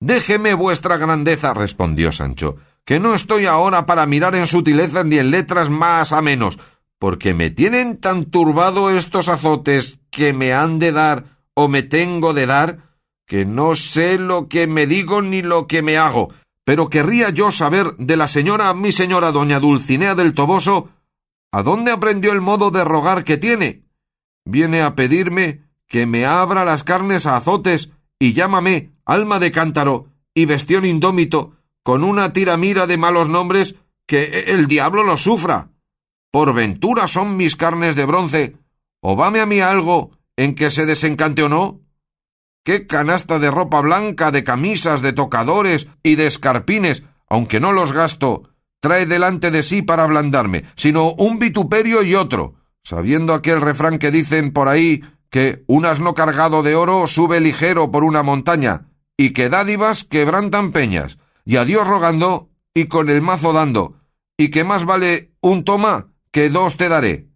Déjeme 0.01 0.55
vuestra 0.55 0.97
grandeza, 0.97 1.53
respondió 1.53 2.13
Sancho, 2.13 2.57
que 2.87 2.99
no 2.99 3.15
estoy 3.15 3.45
ahora 3.45 3.85
para 3.85 4.07
mirar 4.07 4.35
en 4.37 4.47
sutilezas 4.47 5.05
ni 5.05 5.19
en 5.19 5.31
letras 5.31 5.69
más 5.69 6.13
a 6.13 6.23
menos, 6.23 6.59
porque 6.99 7.35
me 7.35 7.51
tienen 7.51 7.99
tan 7.99 8.25
turbado 8.25 8.89
estos 8.89 9.29
azotes 9.29 10.01
que 10.11 10.33
me 10.33 10.55
han 10.55 10.79
de 10.79 10.93
dar 10.93 11.25
o 11.53 11.69
me 11.69 11.83
tengo 11.83 12.33
de 12.33 12.47
dar, 12.47 12.79
que 13.27 13.45
no 13.45 13.75
sé 13.75 14.19
lo 14.19 14.49
que 14.49 14.67
me 14.67 14.87
digo 14.87 15.21
ni 15.21 15.43
lo 15.43 15.67
que 15.67 15.83
me 15.83 15.99
hago, 15.99 16.33
pero 16.65 16.89
querría 16.89 17.31
yo 17.31 17.51
saber 17.51 17.97
de 17.97 18.17
la 18.17 18.29
señora 18.29 18.73
mi 18.75 18.93
señora 18.93 19.33
doña 19.33 19.61
Dulcinea 19.61 20.15
del 20.15 20.35
Toboso 20.35 20.91
¿a 21.53 21.63
dónde 21.63 21.91
aprendió 21.91 22.33
el 22.33 22.41
modo 22.41 22.71
de 22.71 22.85
rogar 22.85 23.25
que 23.25 23.37
tiene? 23.37 23.85
Viene 24.45 24.83
a 24.83 24.95
pedirme 24.95 25.63
que 25.87 26.07
me 26.07 26.25
abra 26.25 26.65
las 26.65 26.85
carnes 26.85 27.27
a 27.27 27.37
azotes 27.37 27.91
y 28.19 28.33
llámame 28.33 28.93
alma 29.05 29.39
de 29.39 29.51
cántaro 29.51 30.07
y 30.35 30.45
bestión 30.45 30.85
indómito 30.85 31.57
con 31.83 32.05
una 32.05 32.33
tiramira 32.33 32.87
de 32.87 32.97
malos 32.97 33.29
nombres 33.29 33.75
que 34.07 34.45
el 34.49 34.67
diablo 34.67 35.03
lo 35.03 35.17
sufra. 35.17 35.71
Por 36.31 36.55
ventura 36.55 37.07
son 37.07 37.37
mis 37.37 37.57
carnes 37.57 37.97
de 37.97 38.05
bronce, 38.05 38.57
o 39.01 39.17
vame 39.17 39.41
a 39.41 39.47
mí 39.47 39.61
algo 39.61 40.13
en 40.37 40.55
que 40.55 40.71
se 40.71 40.87
desencante 40.87 41.43
o 41.43 41.49
no. 41.49 41.81
¿Qué 42.65 42.87
canasta 42.87 43.39
de 43.39 43.51
ropa 43.51 43.81
blanca, 43.81 44.31
de 44.31 44.45
camisas, 44.45 45.01
de 45.03 45.13
tocadores 45.13 45.89
y 46.03 46.17
de 46.17 46.27
escarpines, 46.27 47.05
aunque 47.29 47.61
no 47.61 47.73
los 47.73 47.93
gasto, 47.93 48.51
trae 48.81 49.07
delante 49.07 49.51
de 49.51 49.63
sí 49.63 49.83
para 49.83 50.05
ablandarme, 50.05 50.65
sino 50.77 51.13
un 51.13 51.39
vituperio 51.39 52.03
y 52.03 52.15
otro, 52.15 52.55
sabiendo 52.83 53.35
aquel 53.35 53.61
refrán 53.61 53.99
que 53.99 54.11
dicen 54.11 54.53
por 54.53 54.69
ahí 54.69 55.03
que 55.31 55.65
un 55.69 55.87
asno 55.87 56.15
cargado 56.15 56.63
de 56.63 56.75
oro 56.75 57.07
sube 57.07 57.41
ligero 57.41 57.91
por 57.91 58.05
una 58.05 58.23
montaña, 58.23 58.89
y 59.17 59.33
que 59.33 59.49
dádivas 59.49 60.05
quebrantan 60.05 60.73
peñas, 60.73 61.19
y 61.45 61.57
a 61.57 61.65
Dios 61.65 61.87
rogando, 61.87 62.51
y 62.75 62.87
con 62.87 63.09
el 63.09 63.23
mazo 63.23 63.53
dando, 63.53 63.97
y 64.37 64.51
que 64.51 64.65
más 64.65 64.85
vale 64.85 65.33
un 65.41 65.65
toma 65.65 66.09
que 66.33 66.49
dos 66.49 66.77
te 66.77 66.89
daré. 66.89 67.29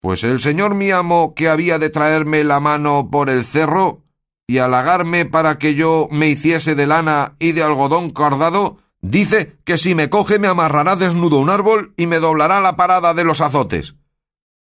Pues 0.00 0.24
el 0.24 0.40
señor 0.40 0.74
mi 0.74 0.90
amo, 0.90 1.34
que 1.34 1.48
había 1.48 1.78
de 1.78 1.90
traerme 1.90 2.44
la 2.44 2.60
mano 2.60 3.08
por 3.10 3.30
el 3.30 3.44
cerro, 3.44 4.04
y 4.46 4.58
halagarme 4.58 5.24
para 5.24 5.58
que 5.58 5.74
yo 5.74 6.08
me 6.10 6.28
hiciese 6.28 6.74
de 6.74 6.86
lana 6.86 7.34
y 7.38 7.52
de 7.52 7.62
algodón 7.62 8.10
cordado, 8.10 8.78
dice 9.00 9.56
que 9.64 9.78
si 9.78 9.94
me 9.94 10.08
coge 10.10 10.38
me 10.38 10.48
amarrará 10.48 10.96
desnudo 10.96 11.38
un 11.38 11.50
árbol 11.50 11.94
y 11.96 12.06
me 12.06 12.20
doblará 12.20 12.60
la 12.60 12.76
parada 12.76 13.14
de 13.14 13.24
los 13.24 13.40
azotes. 13.40 13.96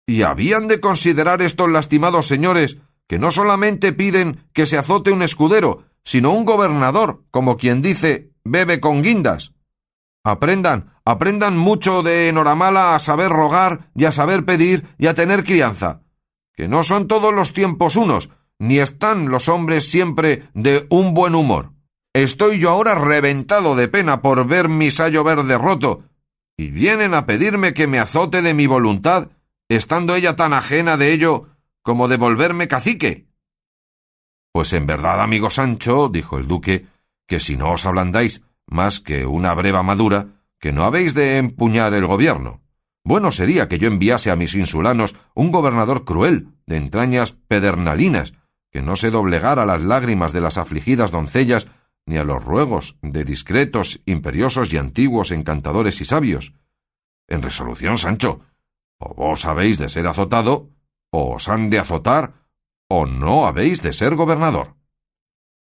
Y 0.08 0.24
habían 0.24 0.68
de 0.68 0.80
considerar 0.80 1.42
estos 1.42 1.70
lastimados 1.70 2.28
señores 2.28 2.78
que 3.08 3.20
no 3.20 3.32
solamente 3.32 3.94
piden 3.94 4.48
que 4.54 4.66
se 4.66 4.78
azote 4.78 5.12
un 5.12 5.22
escudero, 5.22 5.84
sino 6.04 6.32
un 6.32 6.46
gobernador, 6.46 7.24
como 7.32 7.58
quien 7.58 7.82
dice 7.82 8.32
bebe 8.44 8.80
con 8.80 9.02
guindas. 9.02 9.54
Aprendan, 10.24 10.94
aprendan 11.06 11.58
mucho 11.58 12.02
de 12.02 12.32
Noramala 12.34 12.96
a 12.96 13.00
saber 13.00 13.30
rogar 13.30 13.92
y 13.96 14.06
a 14.06 14.12
saber 14.12 14.46
pedir 14.46 14.88
y 14.98 15.08
a 15.08 15.14
tener 15.14 15.44
crianza, 15.44 16.02
que 16.54 16.68
no 16.68 16.84
son 16.84 17.08
todos 17.08 17.34
los 17.34 17.54
tiempos 17.54 17.96
unos, 17.96 18.32
ni 18.60 18.80
están 18.80 19.30
los 19.30 19.50
hombres 19.50 19.90
siempre 19.90 20.50
de 20.54 20.88
un 20.90 21.14
buen 21.14 21.36
humor. 21.36 21.72
Estoy 22.14 22.60
yo 22.60 22.70
ahora 22.70 22.96
reventado 22.96 23.76
de 23.76 23.88
pena 23.88 24.22
por 24.22 24.48
ver 24.48 24.70
mi 24.70 24.92
sayo 24.92 25.24
verde 25.24 25.58
roto, 25.58 26.04
y 26.58 26.70
vienen 26.70 27.14
a 27.14 27.26
pedirme 27.26 27.74
que 27.74 27.88
me 27.88 28.00
azote 28.00 28.42
de 28.42 28.54
mi 28.54 28.68
voluntad, 28.68 29.30
estando 29.68 30.16
ella 30.16 30.36
tan 30.36 30.54
ajena 30.54 30.96
de 30.96 31.12
ello 31.12 31.50
como 31.82 32.08
de 32.08 32.18
volverme 32.18 32.68
cacique. 32.68 33.28
Pues 34.54 34.72
en 34.74 34.86
verdad, 34.86 35.22
amigo 35.22 35.50
Sancho, 35.50 36.08
dijo 36.08 36.38
el 36.38 36.48
duque, 36.48 36.86
que 37.28 37.40
si 37.40 37.58
no 37.58 37.72
os 37.72 37.86
ablandáis 37.86 38.42
más 38.68 39.00
que 39.00 39.26
una 39.26 39.54
breva 39.54 39.84
madura, 39.84 40.28
que 40.60 40.72
no 40.72 40.86
habéis 40.86 41.14
de 41.14 41.38
empuñar 41.38 41.94
el 41.94 42.08
gobierno. 42.08 42.62
Bueno 43.04 43.32
sería 43.32 43.68
que 43.68 43.78
yo 43.78 43.88
enviase 43.88 44.32
a 44.32 44.36
mis 44.36 44.56
insulanos 44.56 45.16
un 45.36 45.52
gobernador 45.52 46.06
cruel, 46.06 46.48
de 46.66 46.78
entrañas 46.78 47.34
pedernalinas, 47.34 48.34
que 48.76 48.82
no 48.82 48.98
se 48.98 49.10
doblegara 49.10 49.64
a 49.64 49.66
las 49.66 49.82
lágrimas 49.82 50.34
de 50.34 50.42
las 50.42 50.58
afligidas 50.58 51.10
doncellas 51.10 51.68
ni 52.06 52.18
a 52.18 52.26
los 52.26 52.44
ruegos 52.44 52.98
de 53.02 53.24
discretos, 53.24 54.02
imperiosos 54.06 54.74
y 54.74 54.78
antiguos 54.78 55.32
encantadores 55.32 56.02
y 56.02 56.04
sabios. 56.04 56.56
En 57.30 57.42
resolución, 57.42 57.98
Sancho, 57.98 58.42
o 59.00 59.14
vos 59.14 59.46
habéis 59.46 59.80
de 59.80 59.88
ser 59.88 60.08
azotado, 60.08 60.72
o 61.10 61.36
os 61.36 61.48
han 61.48 61.70
de 61.70 61.80
azotar, 61.80 62.50
o 62.90 63.06
no 63.06 63.48
habéis 63.48 63.82
de 63.82 63.94
ser 63.94 64.16
gobernador. 64.16 64.76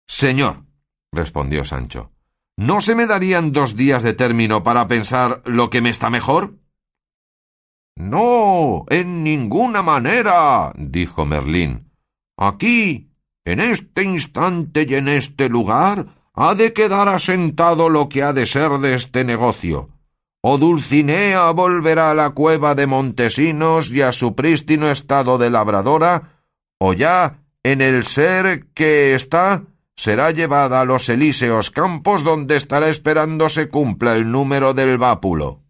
Señor, 0.06 0.64
respondió 1.10 1.64
Sancho, 1.64 2.12
¿no 2.56 2.80
se 2.80 2.94
me 2.94 3.06
darían 3.08 3.50
dos 3.50 3.74
días 3.74 4.04
de 4.04 4.14
término 4.14 4.62
para 4.62 4.86
pensar 4.86 5.42
lo 5.44 5.70
que 5.70 5.80
me 5.80 5.90
está 5.90 6.08
mejor? 6.08 6.54
No, 7.96 8.84
en 8.90 9.24
ninguna 9.24 9.82
manera, 9.82 10.72
dijo 10.76 11.26
Merlín. 11.26 11.91
Aquí, 12.44 13.08
en 13.44 13.60
este 13.60 14.02
instante 14.02 14.84
y 14.88 14.96
en 14.96 15.06
este 15.06 15.48
lugar, 15.48 16.06
ha 16.34 16.56
de 16.56 16.72
quedar 16.72 17.08
asentado 17.08 17.88
lo 17.88 18.08
que 18.08 18.24
ha 18.24 18.32
de 18.32 18.46
ser 18.46 18.78
de 18.78 18.94
este 18.96 19.22
negocio. 19.22 19.90
O 20.40 20.58
Dulcinea 20.58 21.52
volverá 21.52 22.10
a 22.10 22.14
la 22.14 22.30
cueva 22.30 22.74
de 22.74 22.88
Montesinos 22.88 23.92
y 23.92 24.02
a 24.02 24.10
su 24.10 24.34
prístino 24.34 24.90
estado 24.90 25.38
de 25.38 25.50
labradora, 25.50 26.42
o 26.80 26.94
ya, 26.94 27.44
en 27.62 27.80
el 27.80 28.02
ser 28.02 28.66
que 28.74 29.14
está, 29.14 29.62
será 29.94 30.32
llevada 30.32 30.80
a 30.80 30.84
los 30.84 31.08
elíseos 31.08 31.70
campos 31.70 32.24
donde 32.24 32.56
estará 32.56 32.88
esperando 32.88 33.48
se 33.50 33.68
cumpla 33.68 34.16
el 34.16 34.32
número 34.32 34.74
del 34.74 34.98
vápulo. 34.98 35.60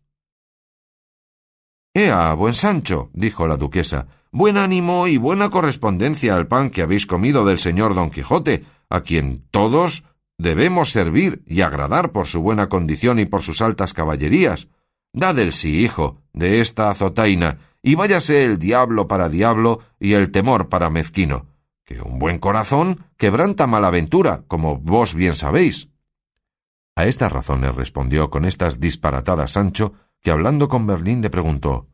Ea, 1.92 2.32
buen 2.32 2.54
Sancho, 2.54 3.10
dijo 3.12 3.46
la 3.46 3.58
duquesa, 3.58 4.06
buen 4.32 4.56
ánimo 4.56 5.06
y 5.08 5.18
buena 5.18 5.50
correspondencia 5.50 6.34
al 6.34 6.48
pan 6.48 6.70
que 6.70 6.82
habéis 6.82 7.06
comido 7.06 7.44
del 7.44 7.58
señor 7.58 7.94
don 7.94 8.10
Quijote, 8.10 8.64
a 8.88 9.02
quien 9.02 9.44
todos 9.50 10.04
debemos 10.38 10.90
servir 10.90 11.42
y 11.46 11.60
agradar 11.60 12.12
por 12.12 12.26
su 12.26 12.40
buena 12.40 12.68
condición 12.68 13.18
y 13.18 13.26
por 13.26 13.42
sus 13.42 13.60
altas 13.60 13.92
caballerías. 13.92 14.68
Dad 15.12 15.38
el 15.38 15.52
sí, 15.52 15.84
hijo, 15.84 16.22
de 16.32 16.62
esta 16.62 16.88
azotaina, 16.88 17.58
y 17.82 17.94
váyase 17.94 18.44
el 18.44 18.58
diablo 18.58 19.06
para 19.06 19.28
diablo 19.28 19.80
y 20.00 20.14
el 20.14 20.30
temor 20.30 20.70
para 20.70 20.88
mezquino, 20.88 21.46
que 21.84 22.00
un 22.00 22.18
buen 22.18 22.38
corazón 22.38 23.04
quebranta 23.18 23.66
malaventura, 23.66 24.44
como 24.48 24.78
vos 24.78 25.14
bien 25.14 25.36
sabéis. 25.36 25.90
A 26.96 27.04
estas 27.04 27.30
razones 27.30 27.74
respondió 27.74 28.30
con 28.30 28.46
estas 28.46 28.80
disparatadas 28.80 29.52
Sancho, 29.52 29.92
que 30.22 30.30
hablando 30.30 30.68
con 30.68 30.86
Merlín 30.86 31.20
le 31.20 31.28
preguntó 31.28 31.91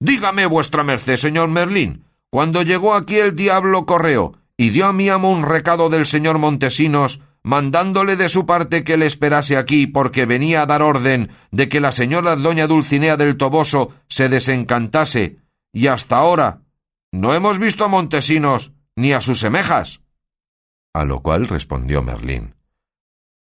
Dígame 0.00 0.46
vuestra 0.46 0.82
merced, 0.84 1.16
señor 1.16 1.48
Merlín, 1.48 2.04
cuando 2.30 2.62
llegó 2.62 2.94
aquí 2.94 3.16
el 3.16 3.36
diablo 3.36 3.86
correo 3.86 4.34
y 4.56 4.70
dio 4.70 4.86
a 4.86 4.92
mi 4.92 5.08
amo 5.08 5.30
un 5.30 5.44
recado 5.44 5.88
del 5.88 6.06
señor 6.06 6.38
Montesinos, 6.38 7.20
mandándole 7.42 8.16
de 8.16 8.28
su 8.28 8.46
parte 8.46 8.84
que 8.84 8.96
le 8.96 9.06
esperase 9.06 9.56
aquí 9.56 9.86
porque 9.86 10.26
venía 10.26 10.62
a 10.62 10.66
dar 10.66 10.82
orden 10.82 11.30
de 11.50 11.68
que 11.68 11.80
la 11.80 11.92
señora 11.92 12.36
doña 12.36 12.66
Dulcinea 12.66 13.16
del 13.16 13.36
Toboso 13.36 13.92
se 14.08 14.28
desencantase, 14.28 15.38
y 15.72 15.88
hasta 15.88 16.16
ahora 16.16 16.62
no 17.12 17.34
hemos 17.34 17.58
visto 17.58 17.84
a 17.84 17.88
Montesinos 17.88 18.72
ni 18.96 19.12
a 19.12 19.20
sus 19.20 19.40
semejas. 19.40 20.00
A 20.92 21.04
lo 21.04 21.20
cual 21.20 21.48
respondió 21.48 22.02
Merlín 22.02 22.54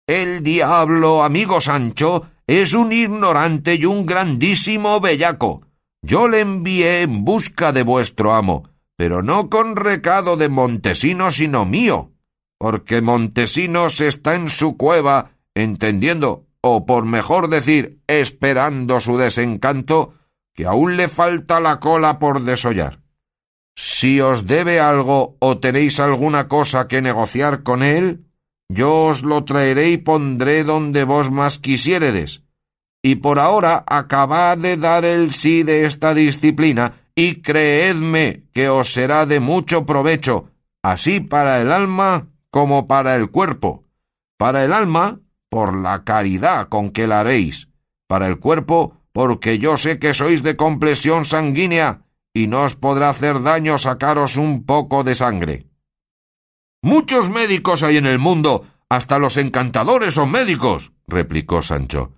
El 0.07 0.43
diablo, 0.43 1.23
amigo 1.23 1.59
Sancho, 1.61 2.29
es 2.47 2.73
un 2.73 2.93
ignorante 2.93 3.75
y 3.75 3.85
un 3.85 4.05
grandísimo 4.05 4.99
bellaco. 4.99 5.61
Yo 6.03 6.27
le 6.27 6.39
envié 6.39 7.03
en 7.03 7.23
busca 7.23 7.71
de 7.71 7.83
vuestro 7.83 8.33
amo, 8.33 8.69
pero 8.97 9.21
no 9.21 9.49
con 9.49 9.75
recado 9.75 10.35
de 10.35 10.49
Montesinos 10.49 11.35
sino 11.35 11.65
mío, 11.65 12.11
porque 12.57 13.01
Montesinos 13.01 14.01
está 14.01 14.35
en 14.35 14.49
su 14.49 14.77
cueva, 14.77 15.31
entendiendo, 15.55 16.47
o 16.61 16.85
por 16.85 17.05
mejor 17.05 17.49
decir, 17.49 18.01
esperando 18.07 18.99
su 18.99 19.17
desencanto, 19.17 20.15
que 20.53 20.65
aún 20.65 20.97
le 20.97 21.07
falta 21.07 21.59
la 21.59 21.79
cola 21.79 22.19
por 22.19 22.43
desollar. 22.43 23.01
Si 23.75 24.19
os 24.21 24.47
debe 24.47 24.79
algo 24.79 25.37
o 25.39 25.59
tenéis 25.59 25.99
alguna 25.99 26.47
cosa 26.47 26.87
que 26.87 27.01
negociar 27.01 27.63
con 27.63 27.83
él, 27.83 28.25
yo 28.69 29.05
os 29.05 29.23
lo 29.23 29.43
traeré 29.43 29.89
y 29.89 29.97
pondré 29.97 30.63
donde 30.63 31.03
vos 31.03 31.31
más 31.31 31.59
quisiéredes. 31.59 32.43
Y 33.01 33.15
por 33.15 33.39
ahora 33.39 33.83
acabad 33.87 34.57
de 34.57 34.77
dar 34.77 35.05
el 35.05 35.31
sí 35.31 35.63
de 35.63 35.85
esta 35.85 36.13
disciplina, 36.13 36.93
y 37.15 37.41
creedme 37.41 38.43
que 38.53 38.69
os 38.69 38.93
será 38.93 39.25
de 39.25 39.39
mucho 39.39 39.85
provecho, 39.85 40.51
así 40.83 41.19
para 41.19 41.59
el 41.61 41.71
alma 41.71 42.27
como 42.51 42.87
para 42.87 43.15
el 43.15 43.31
cuerpo. 43.31 43.85
Para 44.37 44.63
el 44.63 44.73
alma, 44.73 45.19
por 45.49 45.75
la 45.75 46.03
caridad 46.03 46.69
con 46.69 46.91
que 46.91 47.07
la 47.07 47.21
haréis. 47.21 47.69
Para 48.07 48.27
el 48.27 48.39
cuerpo, 48.39 49.01
porque 49.13 49.59
yo 49.59 49.77
sé 49.77 49.99
que 49.99 50.13
sois 50.13 50.43
de 50.43 50.55
complexión 50.55 51.25
sanguínea, 51.25 52.03
y 52.33 52.47
no 52.47 52.63
os 52.63 52.75
podrá 52.75 53.09
hacer 53.09 53.41
daño 53.41 53.77
sacaros 53.77 54.37
un 54.37 54.65
poco 54.65 55.03
de 55.03 55.15
sangre. 55.15 55.67
Muchos 56.81 57.29
médicos 57.29 57.83
hay 57.83 57.97
en 57.97 58.05
el 58.05 58.19
mundo, 58.19 58.65
hasta 58.89 59.19
los 59.19 59.37
encantadores 59.37 60.15
son 60.15 60.31
médicos, 60.31 60.93
replicó 61.07 61.61
Sancho. 61.61 62.13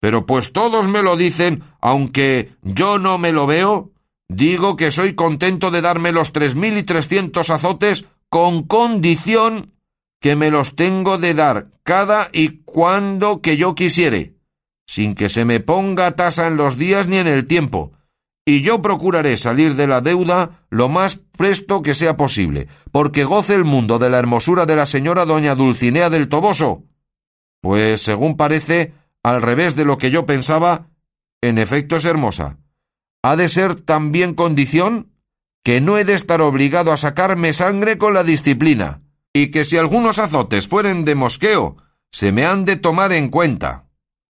Pero 0.00 0.26
pues 0.26 0.52
todos 0.52 0.88
me 0.88 1.02
lo 1.02 1.16
dicen, 1.16 1.62
aunque 1.80 2.54
yo 2.62 2.98
no 2.98 3.18
me 3.18 3.32
lo 3.32 3.46
veo, 3.46 3.90
digo 4.28 4.76
que 4.76 4.90
soy 4.90 5.14
contento 5.14 5.70
de 5.70 5.82
darme 5.82 6.12
los 6.12 6.32
tres 6.32 6.54
mil 6.54 6.78
y 6.78 6.82
trescientos 6.82 7.50
azotes 7.50 8.06
con 8.28 8.62
condición 8.62 9.74
que 10.20 10.36
me 10.36 10.50
los 10.50 10.76
tengo 10.76 11.18
de 11.18 11.34
dar 11.34 11.68
cada 11.82 12.28
y 12.32 12.60
cuando 12.64 13.40
que 13.40 13.56
yo 13.56 13.74
quisiere, 13.74 14.34
sin 14.86 15.14
que 15.14 15.28
se 15.28 15.44
me 15.44 15.60
ponga 15.60 16.16
tasa 16.16 16.46
en 16.46 16.56
los 16.56 16.76
días 16.76 17.06
ni 17.06 17.16
en 17.16 17.26
el 17.26 17.46
tiempo, 17.46 17.92
y 18.46 18.62
yo 18.62 18.82
procuraré 18.82 19.36
salir 19.36 19.76
de 19.76 19.86
la 19.86 20.00
deuda 20.00 20.64
lo 20.70 20.88
más 20.88 21.16
presto 21.16 21.82
que 21.82 21.94
sea 21.94 22.16
posible, 22.16 22.68
porque 22.90 23.24
goce 23.24 23.54
el 23.54 23.64
mundo 23.64 23.98
de 23.98 24.10
la 24.10 24.18
hermosura 24.18 24.66
de 24.66 24.76
la 24.76 24.86
señora 24.86 25.24
doña 25.24 25.54
Dulcinea 25.54 26.10
del 26.10 26.28
Toboso. 26.28 26.84
Pues, 27.60 28.02
según 28.02 28.36
parece, 28.36 28.94
al 29.22 29.42
revés 29.42 29.76
de 29.76 29.84
lo 29.84 29.98
que 29.98 30.10
yo 30.10 30.26
pensaba, 30.26 30.88
en 31.42 31.58
efecto 31.58 31.96
es 31.96 32.04
hermosa. 32.04 32.58
Ha 33.22 33.36
de 33.36 33.48
ser 33.48 33.74
también 33.74 34.34
condición 34.34 35.12
que 35.62 35.80
no 35.80 35.98
he 35.98 36.04
de 36.04 36.14
estar 36.14 36.40
obligado 36.40 36.92
a 36.92 36.96
sacarme 36.96 37.52
sangre 37.52 37.98
con 37.98 38.14
la 38.14 38.24
disciplina, 38.24 39.02
y 39.32 39.50
que 39.50 39.64
si 39.64 39.76
algunos 39.76 40.18
azotes 40.18 40.68
fueren 40.68 41.04
de 41.04 41.14
mosqueo, 41.14 41.76
se 42.10 42.32
me 42.32 42.46
han 42.46 42.64
de 42.64 42.76
tomar 42.76 43.12
en 43.12 43.28
cuenta. 43.28 43.86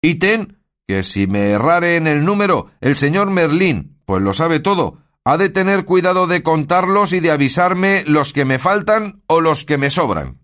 Y 0.03 0.17
ten 0.17 0.59
que 0.89 1.05
si 1.05 1.27
me 1.27 1.51
errare 1.51 1.97
en 1.97 2.07
el 2.07 2.25
número, 2.25 2.71
el 2.81 2.97
señor 2.97 3.31
Merlín, 3.31 4.01
pues 4.07 4.23
lo 4.23 4.33
sabe 4.33 4.61
todo, 4.61 4.99
ha 5.25 5.37
de 5.37 5.51
tener 5.51 5.85
cuidado 5.85 6.27
de 6.27 6.43
contarlos 6.43 7.13
y 7.13 7.21
de 7.21 7.31
avisarme 7.31 8.03
los 8.07 8.33
que 8.33 8.45
me 8.45 8.59
faltan 8.59 9.23
o 9.27 9.41
los 9.41 9.65
que 9.65 9.79
me 9.79 9.91
sobran. 9.91 10.40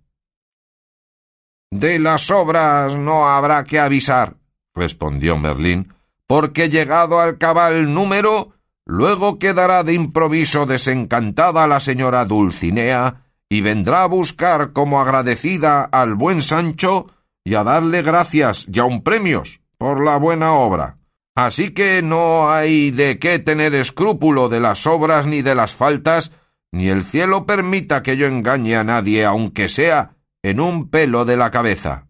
De 1.78 1.98
las 1.98 2.22
sobras 2.22 2.96
no 2.96 3.28
habrá 3.28 3.64
que 3.64 3.78
avisar, 3.78 4.36
respondió 4.74 5.36
Merlín, 5.36 5.92
porque 6.26 6.70
llegado 6.70 7.20
al 7.20 7.36
cabal 7.36 7.92
número, 7.92 8.54
luego 8.86 9.38
quedará 9.38 9.84
de 9.84 9.92
improviso 9.92 10.64
desencantada 10.64 11.66
la 11.66 11.80
señora 11.80 12.24
Dulcinea 12.24 13.26
y 13.50 13.60
vendrá 13.60 14.04
a 14.04 14.06
buscar 14.06 14.72
como 14.72 15.02
agradecida 15.02 15.84
al 15.84 16.14
buen 16.14 16.42
Sancho 16.42 17.08
y 17.44 17.56
a 17.56 17.62
darle 17.62 18.00
gracias 18.00 18.66
y 18.72 18.78
aun 18.78 19.02
premios 19.02 19.60
por 19.76 20.02
la 20.02 20.16
buena 20.16 20.54
obra. 20.54 20.96
Así 21.34 21.74
que 21.74 22.00
no 22.00 22.50
hay 22.50 22.90
de 22.90 23.18
qué 23.18 23.38
tener 23.38 23.74
escrúpulo 23.74 24.48
de 24.48 24.60
las 24.60 24.86
obras 24.86 25.26
ni 25.26 25.42
de 25.42 25.54
las 25.54 25.74
faltas, 25.74 26.32
ni 26.72 26.88
el 26.88 27.04
cielo 27.04 27.44
permita 27.44 28.02
que 28.02 28.16
yo 28.16 28.26
engañe 28.26 28.76
a 28.76 28.84
nadie, 28.84 29.26
aunque 29.26 29.68
sea 29.68 30.15
en 30.46 30.60
un 30.60 30.90
pelo 30.90 31.24
de 31.24 31.36
la 31.36 31.50
cabeza. 31.50 32.06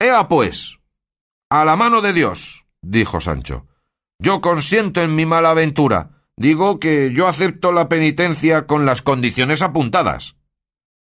Ea 0.00 0.26
pues. 0.26 0.80
A 1.48 1.64
la 1.64 1.76
mano 1.76 2.00
de 2.00 2.12
Dios, 2.12 2.66
dijo 2.82 3.20
Sancho. 3.20 3.68
Yo 4.18 4.40
consiento 4.40 5.00
en 5.00 5.14
mi 5.14 5.24
mala 5.24 5.52
aventura. 5.52 6.24
Digo 6.36 6.80
que 6.80 7.12
yo 7.14 7.28
acepto 7.28 7.70
la 7.70 7.88
penitencia 7.88 8.66
con 8.66 8.84
las 8.84 9.00
condiciones 9.00 9.62
apuntadas. 9.62 10.34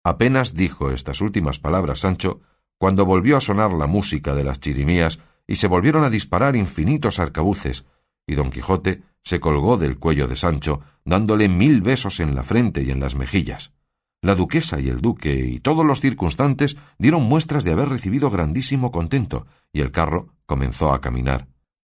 Apenas 0.03 0.55
dijo 0.55 0.89
estas 0.89 1.22
últimas 1.22 1.60
palabras 1.60 2.00
Sancho, 2.00 2.41
cuando 2.79 3.05
volvió 3.05 3.38
a 3.38 3.41
sonar 3.41 3.72
la 3.72 3.86
música 3.86 4.34
de 4.34 4.46
las 4.46 4.60
chirimías 4.60 5.19
y 5.46 5.57
se 5.57 5.67
volvieron 5.67 6.03
a 6.03 6.10
disparar 6.10 6.55
infinitos 6.55 7.19
arcabuces, 7.19 7.86
y 8.25 8.34
don 8.34 8.50
Quijote 8.50 9.03
se 9.24 9.39
colgó 9.39 9.77
del 9.77 10.00
cuello 10.00 10.27
de 10.27 10.38
Sancho, 10.38 10.81
dándole 11.05 11.50
mil 11.50 11.81
besos 11.81 12.19
en 12.19 12.34
la 12.34 12.41
frente 12.41 12.81
y 12.81 12.89
en 12.89 13.00
las 13.00 13.13
mejillas. 13.13 13.76
La 14.21 14.36
duquesa 14.36 14.79
y 14.79 14.89
el 14.89 15.01
duque 15.01 15.36
y 15.36 15.59
todos 15.59 15.86
los 15.86 16.01
circunstantes 16.01 16.77
dieron 16.97 17.24
muestras 17.24 17.63
de 17.63 17.71
haber 17.71 17.89
recibido 17.89 18.29
grandísimo 18.29 18.91
contento, 18.91 19.45
y 19.71 19.81
el 19.81 19.91
carro 19.91 20.33
comenzó 20.45 20.91
a 20.91 21.01
caminar. 21.01 21.47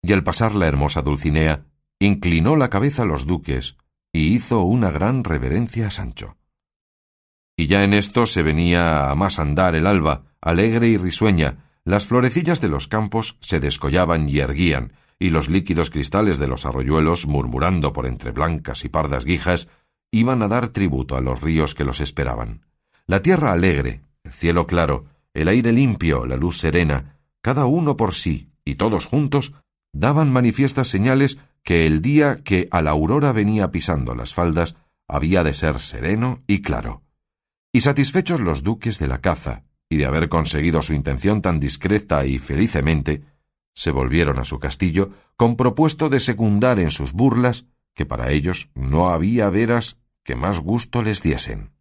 Y 0.02 0.14
al 0.14 0.24
pasar 0.24 0.56
la 0.56 0.68
hermosa 0.68 1.02
Dulcinea, 1.02 1.66
inclinó 2.00 2.56
la 2.56 2.70
cabeza 2.70 3.04
a 3.04 3.06
los 3.06 3.26
duques 3.26 3.78
y 4.12 4.34
hizo 4.34 4.62
una 4.62 4.90
gran 4.90 5.24
reverencia 5.24 5.88
a 5.88 5.92
Sancho. 5.92 6.38
Y 7.56 7.68
ya 7.68 7.84
en 7.84 7.94
esto 7.94 8.26
se 8.26 8.44
venía 8.44 9.10
a 9.10 9.16
más 9.16 9.40
andar 9.40 9.76
el 9.76 9.88
alba, 9.88 10.24
alegre 10.42 10.88
y 10.88 10.98
risueña, 10.98 11.66
las 11.84 12.06
florecillas 12.06 12.62
de 12.62 12.70
los 12.70 12.88
campos 12.88 13.38
se 13.42 13.60
descollaban 13.60 14.30
y 14.30 14.40
erguían, 14.40 14.94
y 15.20 15.32
los 15.32 15.50
líquidos 15.50 15.90
cristales 15.90 16.38
de 16.38 16.48
los 16.48 16.66
arroyuelos, 16.66 17.26
murmurando 17.26 17.94
por 17.94 18.06
entre 18.06 18.32
blancas 18.32 18.86
y 18.86 18.90
pardas 18.90 19.26
guijas, 19.26 19.68
iban 20.12 20.42
a 20.42 20.48
dar 20.48 20.70
tributo 20.70 21.16
a 21.16 21.22
los 21.22 21.42
ríos 21.42 21.76
que 21.76 21.84
los 21.84 22.00
esperaban. 22.00 22.66
La 23.06 23.22
tierra 23.22 23.52
alegre, 23.52 24.02
el 24.24 24.34
cielo 24.34 24.68
claro, 24.68 25.06
el 25.34 25.48
aire 25.48 25.72
limpio, 25.72 26.26
la 26.26 26.36
luz 26.36 26.58
serena, 26.58 27.20
cada 27.42 27.66
uno 27.66 27.96
por 27.96 28.14
sí 28.14 28.50
y 28.66 28.76
todos 28.76 29.06
juntos, 29.06 29.54
daban 29.94 30.32
manifiestas 30.32 30.88
señales 30.88 31.38
que 31.64 31.86
el 31.86 32.02
día 32.02 32.38
que 32.44 32.68
a 32.72 32.82
la 32.82 32.92
aurora 32.92 33.32
venía 33.32 33.72
pisando 33.72 34.16
las 34.16 34.34
faldas 34.34 34.76
había 35.08 35.44
de 35.44 35.54
ser 35.54 35.80
sereno 35.80 36.44
y 36.48 36.62
claro. 36.62 37.04
Y 37.72 37.82
satisfechos 37.82 38.40
los 38.40 38.64
duques 38.64 39.00
de 39.00 39.08
la 39.08 39.22
caza 39.22 39.64
y 39.90 39.98
de 39.98 40.06
haber 40.06 40.30
conseguido 40.30 40.82
su 40.82 40.94
intención 40.94 41.42
tan 41.42 41.60
discreta 41.60 42.26
y 42.26 42.40
felicemente, 42.40 43.24
se 43.74 43.92
volvieron 43.92 44.40
a 44.40 44.44
su 44.44 44.60
castillo 44.60 45.12
con 45.36 45.56
propuesto 45.56 46.10
de 46.10 46.20
secundar 46.20 46.80
en 46.80 46.92
sus 46.92 47.14
burlas 47.14 47.66
que 47.98 48.06
para 48.06 48.30
ellos 48.30 48.70
no 48.76 49.10
había 49.10 49.50
veras 49.50 49.98
que 50.24 50.36
más 50.36 50.60
gusto 50.60 51.02
les 51.02 51.24
diesen. 51.24 51.72